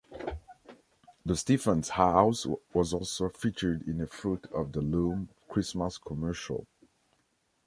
[1.27, 6.65] The Stephens house was also featured in a Fruit of the Loom Christmas commercial.